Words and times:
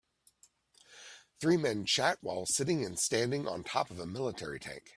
Three 1.39 1.57
men 1.57 1.85
chat 1.85 2.17
while 2.21 2.47
sitting 2.47 2.83
and 2.83 2.97
standing 2.99 3.47
on 3.47 3.63
top 3.63 3.91
of 3.91 3.99
a 3.99 4.07
military 4.07 4.59
tank 4.59 4.89